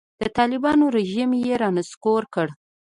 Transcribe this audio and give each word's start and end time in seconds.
د 0.21 0.23
طالبانو 0.37 0.85
رژیم 0.97 1.31
یې 1.45 1.53
رانسکور 1.61 2.23
کړ. 2.33 2.47